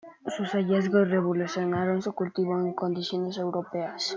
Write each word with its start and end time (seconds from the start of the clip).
Sus 0.35 0.55
hallazgos 0.55 1.11
revolucionaron 1.11 2.01
su 2.01 2.11
cultivo 2.13 2.59
en 2.59 2.73
condiciones 2.73 3.37
europeas. 3.37 4.09